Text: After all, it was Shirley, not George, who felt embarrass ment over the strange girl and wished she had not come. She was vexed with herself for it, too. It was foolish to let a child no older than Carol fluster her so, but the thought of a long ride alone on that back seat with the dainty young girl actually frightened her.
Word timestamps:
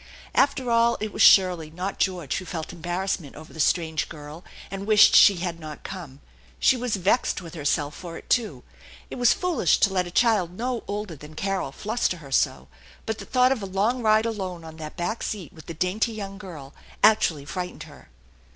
After 0.33 0.71
all, 0.71 0.97
it 0.99 1.13
was 1.13 1.21
Shirley, 1.21 1.69
not 1.69 1.99
George, 1.99 2.37
who 2.37 2.45
felt 2.45 2.73
embarrass 2.73 3.19
ment 3.19 3.35
over 3.35 3.53
the 3.53 3.59
strange 3.59 4.09
girl 4.09 4.43
and 4.71 4.87
wished 4.87 5.15
she 5.15 5.35
had 5.35 5.59
not 5.59 5.83
come. 5.83 6.21
She 6.59 6.75
was 6.75 6.95
vexed 6.95 7.39
with 7.39 7.53
herself 7.53 7.93
for 7.93 8.17
it, 8.17 8.27
too. 8.27 8.63
It 9.11 9.19
was 9.19 9.31
foolish 9.35 9.77
to 9.81 9.93
let 9.93 10.07
a 10.07 10.09
child 10.09 10.53
no 10.57 10.83
older 10.87 11.15
than 11.15 11.35
Carol 11.35 11.71
fluster 11.71 12.17
her 12.17 12.31
so, 12.31 12.67
but 13.05 13.19
the 13.19 13.25
thought 13.25 13.51
of 13.51 13.61
a 13.61 13.67
long 13.67 14.01
ride 14.01 14.25
alone 14.25 14.63
on 14.63 14.77
that 14.77 14.97
back 14.97 15.21
seat 15.21 15.53
with 15.53 15.67
the 15.67 15.73
dainty 15.75 16.13
young 16.13 16.39
girl 16.39 16.73
actually 17.03 17.45
frightened 17.45 17.83
her. 17.83 18.09